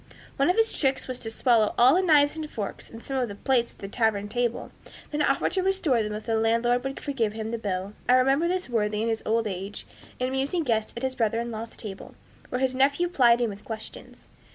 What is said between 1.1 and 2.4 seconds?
to swallow all the knives